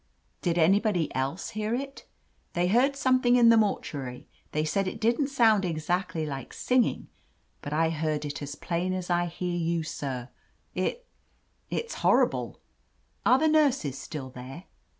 "Did 0.41 0.57
anybody 0.57 1.13
else 1.13 1.49
hear 1.51 1.75
it?" 1.75 2.07
"They 2.55 2.69
heard 2.69 2.95
something 2.95 3.35
in 3.35 3.49
the 3.49 3.55
mortuary. 3.55 4.27
They 4.51 4.65
said 4.65 4.87
it 4.87 4.99
didn't 4.99 5.27
sound 5.27 5.63
exactly 5.63 6.25
like 6.25 6.53
singing. 6.53 7.07
But 7.61 7.71
I 7.71 7.91
heard 7.91 8.25
it 8.25 8.41
as 8.41 8.55
plain 8.55 8.93
as 8.93 9.11
I 9.11 9.27
hear 9.27 9.55
you, 9.55 9.83
sir. 9.83 10.29
It— 10.73 11.05
it's 11.69 11.93
horrible." 12.01 12.59
"Are 13.27 13.37
the 13.37 13.47
nurses 13.47 13.95
still 13.95 14.31
there 14.31 14.63